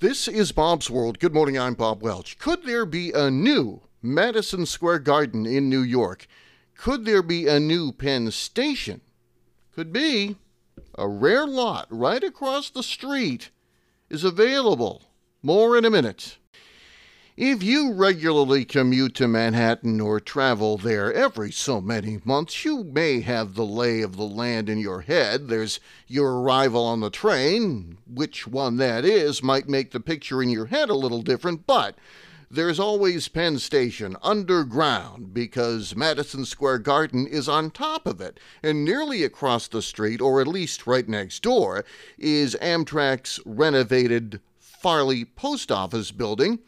This 0.00 0.28
is 0.28 0.50
Bob's 0.50 0.88
World. 0.88 1.18
Good 1.18 1.34
morning, 1.34 1.58
I'm 1.58 1.74
Bob 1.74 2.02
Welch. 2.02 2.38
Could 2.38 2.64
there 2.64 2.86
be 2.86 3.12
a 3.12 3.30
new 3.30 3.82
Madison 4.00 4.64
Square 4.64 5.00
Garden 5.00 5.44
in 5.44 5.68
New 5.68 5.82
York? 5.82 6.26
Could 6.74 7.04
there 7.04 7.22
be 7.22 7.46
a 7.46 7.60
new 7.60 7.92
Penn 7.92 8.30
Station? 8.30 9.02
Could 9.74 9.92
be. 9.92 10.36
A 10.96 11.06
rare 11.06 11.46
lot 11.46 11.86
right 11.90 12.24
across 12.24 12.70
the 12.70 12.82
street 12.82 13.50
is 14.08 14.24
available. 14.24 15.02
More 15.42 15.76
in 15.76 15.84
a 15.84 15.90
minute. 15.90 16.38
If 17.42 17.62
you 17.62 17.94
regularly 17.94 18.66
commute 18.66 19.14
to 19.14 19.26
Manhattan 19.26 19.98
or 19.98 20.20
travel 20.20 20.76
there 20.76 21.10
every 21.10 21.50
so 21.50 21.80
many 21.80 22.20
months, 22.22 22.66
you 22.66 22.84
may 22.84 23.22
have 23.22 23.54
the 23.54 23.64
lay 23.64 24.02
of 24.02 24.16
the 24.16 24.26
land 24.26 24.68
in 24.68 24.76
your 24.76 25.00
head. 25.00 25.48
There's 25.48 25.80
your 26.06 26.42
arrival 26.42 26.84
on 26.84 27.00
the 27.00 27.08
train. 27.08 27.96
Which 28.06 28.46
one 28.46 28.76
that 28.76 29.06
is 29.06 29.42
might 29.42 29.70
make 29.70 29.92
the 29.92 30.00
picture 30.00 30.42
in 30.42 30.50
your 30.50 30.66
head 30.66 30.90
a 30.90 30.94
little 30.94 31.22
different, 31.22 31.66
but 31.66 31.96
there's 32.50 32.78
always 32.78 33.28
Penn 33.28 33.58
Station 33.58 34.18
underground 34.22 35.32
because 35.32 35.96
Madison 35.96 36.44
Square 36.44 36.80
Garden 36.80 37.26
is 37.26 37.48
on 37.48 37.70
top 37.70 38.06
of 38.06 38.20
it. 38.20 38.38
And 38.62 38.84
nearly 38.84 39.24
across 39.24 39.66
the 39.66 39.80
street, 39.80 40.20
or 40.20 40.42
at 40.42 40.46
least 40.46 40.86
right 40.86 41.08
next 41.08 41.42
door, 41.42 41.86
is 42.18 42.54
Amtrak's 42.60 43.40
renovated 43.46 44.42
Farley 44.58 45.24
Post 45.24 45.72
Office 45.72 46.10
building 46.10 46.58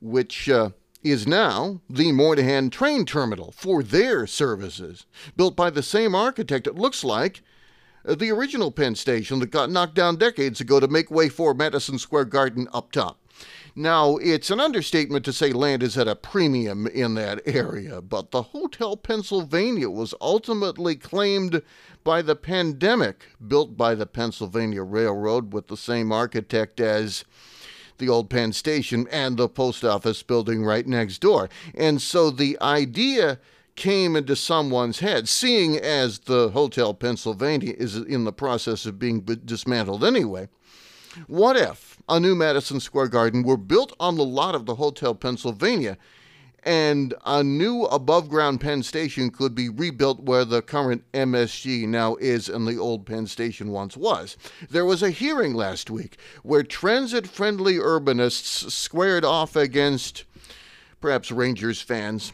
which 0.00 0.48
uh, 0.48 0.70
is 1.02 1.26
now 1.26 1.80
the 1.88 2.12
Moynihan 2.12 2.70
train 2.70 3.04
terminal 3.04 3.52
for 3.52 3.82
their 3.82 4.26
services, 4.26 5.06
built 5.36 5.56
by 5.56 5.70
the 5.70 5.82
same 5.82 6.14
architect, 6.14 6.66
it 6.66 6.74
looks 6.74 7.04
like, 7.04 7.42
uh, 8.06 8.14
the 8.14 8.30
original 8.30 8.70
Penn 8.70 8.94
Station 8.94 9.38
that 9.40 9.50
got 9.50 9.70
knocked 9.70 9.94
down 9.94 10.16
decades 10.16 10.60
ago 10.60 10.80
to 10.80 10.88
make 10.88 11.10
way 11.10 11.28
for 11.28 11.54
Madison 11.54 11.98
Square 11.98 12.26
Garden 12.26 12.68
up 12.72 12.92
top. 12.92 13.18
Now, 13.74 14.16
it's 14.16 14.50
an 14.50 14.60
understatement 14.60 15.24
to 15.24 15.32
say 15.32 15.52
land 15.52 15.82
is 15.82 15.96
at 15.96 16.08
a 16.08 16.16
premium 16.16 16.86
in 16.86 17.14
that 17.14 17.40
area, 17.46 18.02
but 18.02 18.30
the 18.30 18.42
Hotel 18.42 18.96
Pennsylvania 18.96 19.88
was 19.88 20.14
ultimately 20.20 20.96
claimed 20.96 21.62
by 22.02 22.20
the 22.20 22.36
pandemic, 22.36 23.26
built 23.46 23.76
by 23.76 23.94
the 23.94 24.06
Pennsylvania 24.06 24.82
Railroad 24.82 25.52
with 25.52 25.68
the 25.68 25.76
same 25.76 26.10
architect 26.10 26.80
as 26.80 27.24
the 28.00 28.08
old 28.08 28.28
Penn 28.28 28.52
Station 28.52 29.06
and 29.12 29.36
the 29.36 29.48
post 29.48 29.84
office 29.84 30.24
building 30.24 30.64
right 30.64 30.86
next 30.86 31.18
door. 31.18 31.48
And 31.74 32.02
so 32.02 32.30
the 32.30 32.58
idea 32.60 33.38
came 33.76 34.16
into 34.16 34.34
someone's 34.34 34.98
head, 34.98 35.28
seeing 35.28 35.76
as 35.76 36.18
the 36.20 36.50
Hotel 36.50 36.92
Pennsylvania 36.92 37.74
is 37.78 37.96
in 37.96 38.24
the 38.24 38.32
process 38.32 38.84
of 38.84 38.98
being 38.98 39.20
dismantled 39.20 40.04
anyway. 40.04 40.48
What 41.28 41.56
if 41.56 41.98
a 42.08 42.20
new 42.20 42.34
Madison 42.34 42.80
Square 42.80 43.08
Garden 43.08 43.42
were 43.42 43.56
built 43.56 43.94
on 44.00 44.16
the 44.16 44.24
lot 44.24 44.54
of 44.54 44.66
the 44.66 44.74
Hotel 44.74 45.14
Pennsylvania 45.14 45.96
and 46.62 47.14
a 47.24 47.42
new 47.42 47.84
above 47.84 48.28
ground 48.28 48.60
Penn 48.60 48.82
Station 48.82 49.30
could 49.30 49.54
be 49.54 49.68
rebuilt 49.68 50.20
where 50.20 50.44
the 50.44 50.62
current 50.62 51.04
MSG 51.12 51.86
now 51.88 52.16
is 52.16 52.48
and 52.48 52.66
the 52.66 52.76
old 52.76 53.06
Penn 53.06 53.26
Station 53.26 53.70
once 53.70 53.96
was. 53.96 54.36
There 54.68 54.84
was 54.84 55.02
a 55.02 55.10
hearing 55.10 55.54
last 55.54 55.90
week 55.90 56.18
where 56.42 56.62
transit 56.62 57.26
friendly 57.26 57.74
urbanists 57.74 58.70
squared 58.70 59.24
off 59.24 59.56
against 59.56 60.24
perhaps 61.00 61.30
Rangers 61.30 61.80
fans 61.80 62.32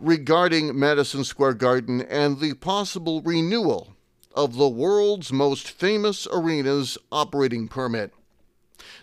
regarding 0.00 0.78
Madison 0.78 1.24
Square 1.24 1.54
Garden 1.54 2.00
and 2.02 2.40
the 2.40 2.54
possible 2.54 3.20
renewal 3.22 3.94
of 4.34 4.56
the 4.56 4.68
world's 4.68 5.32
most 5.32 5.70
famous 5.70 6.26
arena's 6.26 6.98
operating 7.10 7.68
permit 7.68 8.12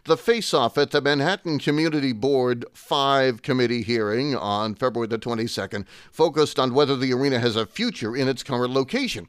the 0.05 0.17
face 0.17 0.53
off 0.53 0.77
at 0.77 0.91
the 0.91 1.01
Manhattan 1.01 1.59
Community 1.59 2.13
Board 2.13 2.65
5 2.73 3.41
committee 3.41 3.81
hearing 3.81 4.35
on 4.35 4.75
February 4.75 5.07
the 5.07 5.19
22nd 5.19 5.85
focused 6.11 6.59
on 6.59 6.73
whether 6.73 6.95
the 6.95 7.13
arena 7.13 7.39
has 7.39 7.55
a 7.55 7.65
future 7.65 8.15
in 8.15 8.27
its 8.27 8.43
current 8.43 8.73
location. 8.73 9.27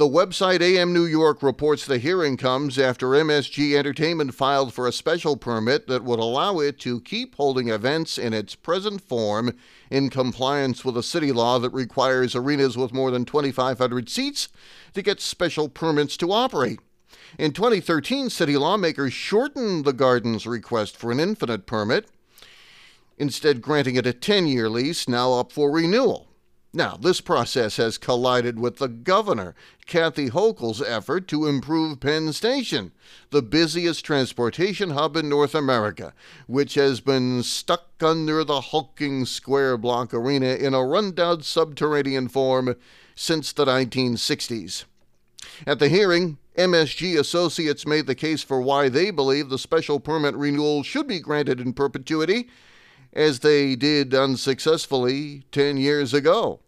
The 0.00 0.08
website 0.08 0.62
AM 0.62 0.94
New 0.94 1.04
York 1.04 1.42
reports 1.42 1.84
the 1.84 1.98
hearing 1.98 2.38
comes 2.38 2.78
after 2.78 3.08
MSG 3.08 3.76
Entertainment 3.76 4.34
filed 4.34 4.72
for 4.72 4.88
a 4.88 4.92
special 4.92 5.36
permit 5.36 5.88
that 5.88 6.04
would 6.04 6.18
allow 6.18 6.58
it 6.58 6.78
to 6.80 7.02
keep 7.02 7.34
holding 7.34 7.68
events 7.68 8.16
in 8.16 8.32
its 8.32 8.54
present 8.54 9.02
form 9.02 9.54
in 9.90 10.08
compliance 10.08 10.86
with 10.86 10.96
a 10.96 11.02
city 11.02 11.32
law 11.32 11.58
that 11.58 11.74
requires 11.74 12.34
arenas 12.34 12.78
with 12.78 12.94
more 12.94 13.10
than 13.10 13.26
2,500 13.26 14.08
seats 14.08 14.48
to 14.94 15.02
get 15.02 15.20
special 15.20 15.68
permits 15.68 16.16
to 16.16 16.32
operate. 16.32 16.80
In 17.38 17.52
2013, 17.52 18.30
city 18.30 18.56
lawmakers 18.56 19.12
shortened 19.12 19.84
the 19.84 19.92
garden's 19.92 20.46
request 20.46 20.96
for 20.96 21.10
an 21.10 21.20
infinite 21.20 21.66
permit, 21.66 22.08
instead, 23.18 23.60
granting 23.62 23.96
it 23.96 24.06
a 24.06 24.12
10 24.12 24.46
year 24.46 24.68
lease, 24.68 25.08
now 25.08 25.34
up 25.34 25.52
for 25.52 25.70
renewal. 25.70 26.30
Now, 26.72 26.96
this 26.96 27.20
process 27.20 27.78
has 27.78 27.98
collided 27.98 28.60
with 28.60 28.76
the 28.76 28.86
governor, 28.86 29.56
Kathy 29.86 30.30
Hochul's 30.30 30.80
effort 30.80 31.26
to 31.28 31.48
improve 31.48 31.98
Penn 31.98 32.32
Station, 32.32 32.92
the 33.30 33.42
busiest 33.42 34.04
transportation 34.04 34.90
hub 34.90 35.16
in 35.16 35.28
North 35.28 35.56
America, 35.56 36.14
which 36.46 36.74
has 36.74 37.00
been 37.00 37.42
stuck 37.42 37.88
under 38.00 38.44
the 38.44 38.60
hulking 38.60 39.26
square 39.26 39.76
block 39.76 40.14
arena 40.14 40.54
in 40.54 40.72
a 40.72 40.84
rundown 40.84 41.42
subterranean 41.42 42.28
form 42.28 42.76
since 43.16 43.52
the 43.52 43.64
1960s. 43.64 44.84
At 45.66 45.80
the 45.80 45.88
hearing, 45.88 46.38
MSG 46.56 47.18
Associates 47.18 47.86
made 47.86 48.06
the 48.06 48.14
case 48.14 48.42
for 48.42 48.60
why 48.60 48.88
they 48.88 49.10
believe 49.10 49.48
the 49.48 49.58
special 49.58 50.00
permit 50.00 50.34
renewal 50.34 50.82
should 50.82 51.06
be 51.06 51.20
granted 51.20 51.60
in 51.60 51.72
perpetuity, 51.72 52.48
as 53.12 53.40
they 53.40 53.76
did 53.76 54.14
unsuccessfully 54.14 55.44
10 55.52 55.76
years 55.76 56.12
ago. 56.14 56.60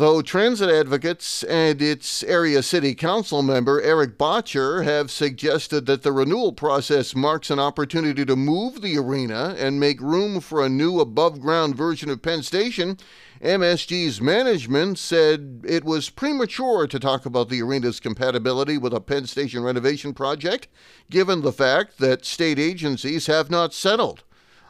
Though 0.00 0.22
transit 0.22 0.70
advocates 0.70 1.42
and 1.42 1.82
its 1.82 2.22
area 2.22 2.62
city 2.62 2.94
council 2.94 3.42
member 3.42 3.82
Erik 3.82 4.16
Bottcher 4.16 4.82
have 4.82 5.10
suggested 5.10 5.84
that 5.84 6.04
the 6.04 6.10
renewal 6.10 6.54
process 6.54 7.14
marks 7.14 7.50
an 7.50 7.58
opportunity 7.58 8.24
to 8.24 8.34
move 8.34 8.80
the 8.80 8.96
arena 8.96 9.54
and 9.58 9.78
make 9.78 10.00
room 10.00 10.40
for 10.40 10.64
a 10.64 10.70
new 10.70 11.00
above 11.00 11.38
ground 11.38 11.76
version 11.76 12.08
of 12.08 12.22
Penn 12.22 12.42
Station, 12.42 12.96
MSG's 13.42 14.22
management 14.22 14.98
said 14.98 15.60
it 15.68 15.84
was 15.84 16.08
premature 16.08 16.86
to 16.86 16.98
talk 16.98 17.26
about 17.26 17.50
the 17.50 17.60
arena's 17.60 18.00
compatibility 18.00 18.78
with 18.78 18.94
a 18.94 19.02
Penn 19.02 19.26
Station 19.26 19.62
renovation 19.62 20.14
project, 20.14 20.68
given 21.10 21.42
the 21.42 21.52
fact 21.52 21.98
that 21.98 22.24
state 22.24 22.58
agencies 22.58 23.26
have 23.26 23.50
not 23.50 23.74
settled 23.74 24.22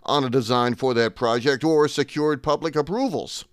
on 0.03 0.25
a 0.25 0.29
design 0.29 0.75
for 0.75 0.93
that 0.95 1.15
project 1.15 1.63
or 1.63 1.87
secured 1.87 2.43
public 2.43 2.75
approvals. 2.75 3.45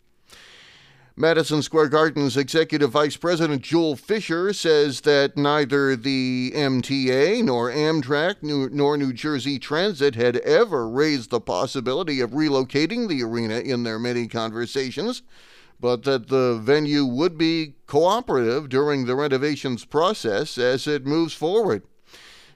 Madison 1.19 1.63
Square 1.63 1.89
Garden's 1.89 2.37
executive 2.37 2.91
vice 2.91 3.17
president 3.17 3.63
Joel 3.63 3.95
Fisher 3.95 4.53
says 4.53 5.01
that 5.01 5.35
neither 5.35 5.95
the 5.95 6.51
MTA 6.53 7.43
nor 7.43 7.71
Amtrak 7.71 8.43
nor 8.43 8.97
New 8.97 9.11
Jersey 9.11 9.57
Transit 9.57 10.13
had 10.13 10.37
ever 10.37 10.87
raised 10.87 11.31
the 11.31 11.41
possibility 11.41 12.19
of 12.19 12.33
relocating 12.33 13.07
the 13.07 13.23
arena 13.23 13.57
in 13.57 13.81
their 13.81 13.97
many 13.97 14.27
conversations, 14.27 15.23
but 15.79 16.03
that 16.03 16.27
the 16.27 16.59
venue 16.61 17.03
would 17.03 17.35
be 17.35 17.73
cooperative 17.87 18.69
during 18.69 19.07
the 19.07 19.15
renovations 19.15 19.85
process 19.85 20.59
as 20.59 20.85
it 20.85 21.07
moves 21.07 21.33
forward. 21.33 21.81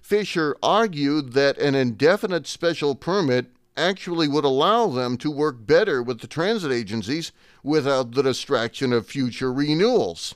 Fisher 0.03 0.55
argued 0.61 1.33
that 1.33 1.57
an 1.57 1.73
indefinite 1.73 2.45
special 2.45 2.94
permit 2.94 3.47
actually 3.77 4.27
would 4.27 4.43
allow 4.43 4.87
them 4.87 5.17
to 5.17 5.31
work 5.31 5.65
better 5.65 6.03
with 6.03 6.19
the 6.19 6.27
transit 6.27 6.71
agencies 6.71 7.31
without 7.63 8.11
the 8.11 8.23
distraction 8.23 8.91
of 8.93 9.07
future 9.07 9.51
renewals. 9.51 10.35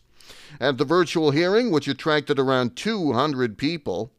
At 0.59 0.77
the 0.77 0.85
virtual 0.85 1.31
hearing, 1.31 1.71
which 1.71 1.87
attracted 1.87 2.39
around 2.39 2.75
200 2.75 3.57
people, 3.57 4.11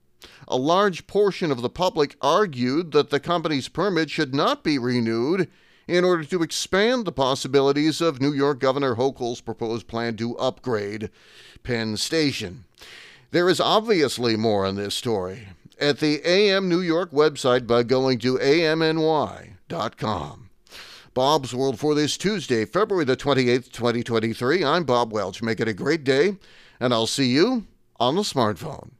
a 0.48 0.56
large 0.56 1.06
portion 1.06 1.50
of 1.50 1.62
the 1.62 1.70
public 1.70 2.16
argued 2.20 2.92
that 2.92 3.10
the 3.10 3.20
company's 3.20 3.68
permit 3.68 4.10
should 4.10 4.34
not 4.34 4.62
be 4.62 4.78
renewed 4.78 5.48
in 5.88 6.04
order 6.04 6.24
to 6.24 6.42
expand 6.42 7.04
the 7.04 7.12
possibilities 7.12 8.00
of 8.00 8.20
New 8.20 8.32
York 8.32 8.58
Governor 8.58 8.96
Hochul's 8.96 9.40
proposed 9.40 9.86
plan 9.86 10.16
to 10.16 10.36
upgrade 10.36 11.10
Penn 11.62 11.96
Station. 11.96 12.64
There 13.30 13.48
is 13.48 13.60
obviously 13.60 14.36
more 14.36 14.66
in 14.66 14.76
this 14.76 14.94
story 14.94 15.48
at 15.78 15.98
the 15.98 16.20
AM 16.24 16.68
New 16.68 16.80
York 16.80 17.10
website 17.12 17.66
by 17.66 17.82
going 17.82 18.18
to 18.20 18.38
amny.com. 18.38 19.50
Bob's 21.14 21.54
World 21.54 21.78
for 21.78 21.94
this 21.94 22.16
Tuesday, 22.18 22.64
February 22.66 23.04
the 23.06 23.16
28th, 23.16 23.72
2023. 23.72 24.62
I'm 24.62 24.84
Bob 24.84 25.12
Welch. 25.12 25.42
Make 25.42 25.60
it 25.60 25.68
a 25.68 25.72
great 25.72 26.04
day, 26.04 26.36
and 26.78 26.92
I'll 26.92 27.06
see 27.06 27.28
you 27.28 27.66
on 27.98 28.16
the 28.16 28.22
smartphone. 28.22 28.90